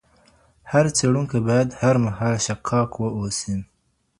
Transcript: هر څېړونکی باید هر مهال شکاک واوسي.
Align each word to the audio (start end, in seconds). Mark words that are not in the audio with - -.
هر 0.71 0.85
څېړونکی 0.97 1.39
باید 1.47 1.69
هر 1.81 1.95
مهال 2.05 2.35
شکاک 2.45 2.91
واوسي. 2.97 3.55